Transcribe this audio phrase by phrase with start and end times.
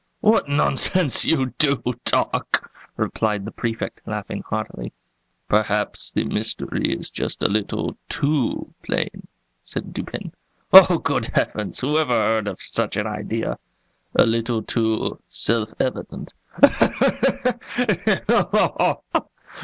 [0.21, 4.93] "What nonsense you do talk!" replied the Prefect, laughing heartily.
[5.47, 9.27] "Perhaps the mystery is a little too plain,"
[9.63, 10.33] said Dupin.
[10.73, 11.81] "Oh, good heavens!
[11.81, 13.59] who ever heard of such an idea?"
[14.15, 16.33] "A little too self evident."